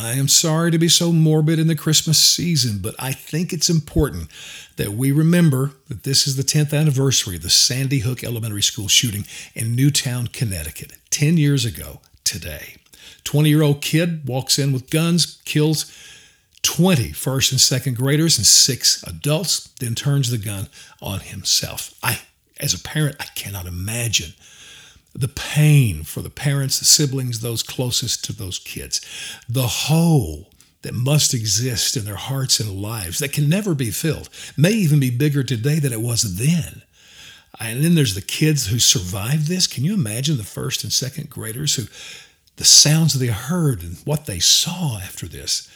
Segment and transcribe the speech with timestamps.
[0.00, 3.68] I am sorry to be so morbid in the Christmas season, but I think it's
[3.68, 4.28] important
[4.76, 8.86] that we remember that this is the 10th anniversary of the Sandy Hook Elementary School
[8.86, 9.24] shooting
[9.54, 12.76] in Newtown, Connecticut, 10 years ago today.
[13.24, 15.92] 20 year old kid walks in with guns, kills
[16.62, 20.68] 20 first and second graders and six adults, then turns the gun
[21.02, 21.92] on himself.
[22.04, 22.20] I,
[22.60, 24.34] as a parent, I cannot imagine
[25.18, 29.00] the pain for the parents, the siblings, those closest to those kids,
[29.48, 30.48] the hole
[30.82, 35.00] that must exist in their hearts and lives that can never be filled, may even
[35.00, 36.82] be bigger today than it was then.
[37.58, 39.66] And then there's the kids who survived this.
[39.66, 41.84] Can you imagine the first and second graders who,
[42.54, 45.68] the sounds they heard and what they saw after this?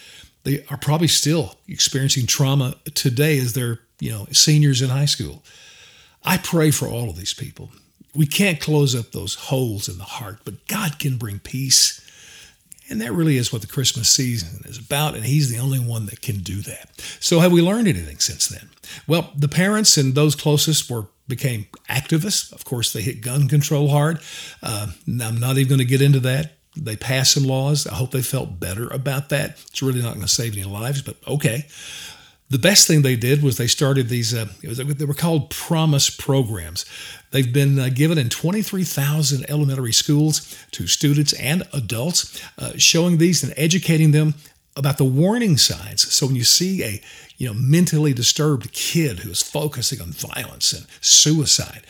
[0.44, 5.42] They are probably still experiencing trauma today as they're, you know, seniors in high school.
[6.22, 7.72] I pray for all of these people.
[8.14, 11.98] We can't close up those holes in the heart, but God can bring peace.
[12.90, 16.06] And that really is what the Christmas season is about, and He's the only one
[16.06, 16.90] that can do that.
[17.20, 18.68] So, have we learned anything since then?
[19.06, 22.52] Well, the parents and those closest were became activists.
[22.52, 24.20] Of course, they hit gun control hard.
[24.62, 26.52] Uh, I'm not even going to get into that.
[26.76, 27.86] They passed some laws.
[27.86, 29.58] I hope they felt better about that.
[29.68, 31.66] It's really not going to save any lives, but okay.
[32.50, 36.10] The best thing they did was they started these, uh, was, they were called promise
[36.10, 36.84] programs.
[37.30, 43.42] They've been uh, given in 23,000 elementary schools to students and adults, uh, showing these
[43.42, 44.34] and educating them
[44.76, 46.12] about the warning signs.
[46.12, 47.02] So when you see a
[47.38, 51.82] you know mentally disturbed kid who is focusing on violence and suicide,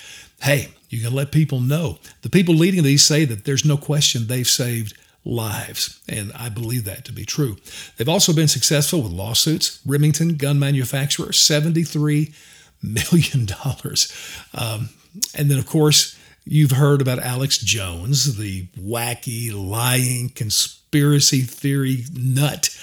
[0.42, 1.98] hey, you can let people know.
[2.22, 6.00] The people leading these say that there's no question they've saved lives.
[6.08, 7.56] And I believe that to be true.
[7.96, 9.80] They've also been successful with lawsuits.
[9.86, 12.34] Remington gun manufacturer, $73
[12.82, 13.48] million.
[14.54, 14.88] Um,
[15.34, 22.76] and then, of course, you've heard about Alex Jones, the wacky, lying, conspiracy theory nut.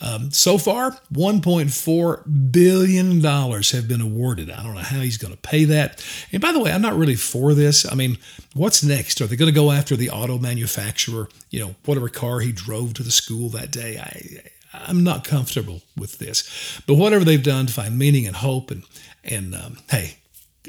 [0.00, 4.50] Um, so far, $1.4 billion have been awarded.
[4.50, 6.04] I don't know how he's going to pay that.
[6.32, 7.90] And by the way, I'm not really for this.
[7.90, 8.18] I mean,
[8.54, 9.20] what's next?
[9.20, 12.94] Are they going to go after the auto manufacturer, you know, whatever car he drove
[12.94, 13.98] to the school that day?
[13.98, 16.80] I, I'm not comfortable with this.
[16.86, 18.82] But whatever they've done to find meaning and hope, and,
[19.22, 20.16] and um, hey,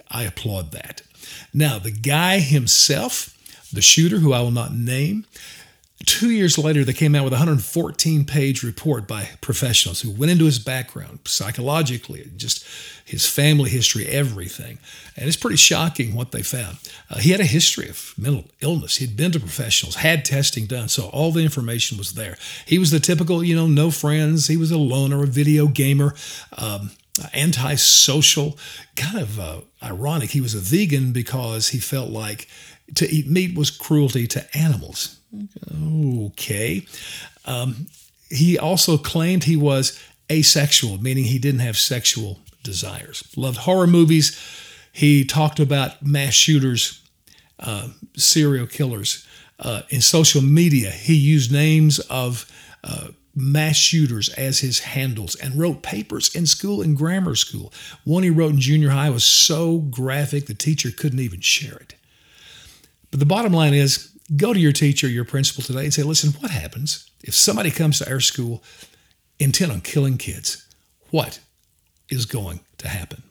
[0.09, 1.01] I applaud that.
[1.53, 3.35] Now, the guy himself,
[3.73, 5.25] the shooter, who I will not name,
[6.03, 10.29] Two years later, they came out with a 114 page report by professionals who went
[10.29, 12.65] into his background psychologically, just
[13.05, 14.77] his family history, everything.
[15.15, 16.77] And it's pretty shocking what they found.
[17.09, 18.97] Uh, he had a history of mental illness.
[18.97, 22.37] He'd been to professionals, had testing done, so all the information was there.
[22.65, 24.47] He was the typical, you know, no friends.
[24.47, 26.13] He was a loner, a video gamer.
[26.57, 26.91] Um,
[27.33, 28.57] antisocial,
[28.97, 30.31] kind of uh, ironic.
[30.31, 32.49] He was a vegan because he felt like
[32.95, 35.19] to eat meat was cruelty to animals.
[36.27, 36.85] Okay.
[37.45, 37.87] Um,
[38.29, 40.01] he also claimed he was
[40.31, 43.23] asexual, meaning he didn't have sexual desires.
[43.35, 44.39] Loved horror movies.
[44.91, 47.01] He talked about mass shooters,
[47.59, 49.25] uh, serial killers.
[49.59, 52.51] Uh, in social media, he used names of
[52.83, 57.71] uh, mass shooters as his handles and wrote papers in school in grammar school.
[58.03, 61.95] One he wrote in junior high was so graphic the teacher couldn't even share it.
[63.11, 66.31] But the bottom line is go to your teacher, your principal today, and say, listen,
[66.41, 68.63] what happens if somebody comes to our school
[69.39, 70.65] intent on killing kids?
[71.11, 71.39] What
[72.09, 73.23] is going to happen?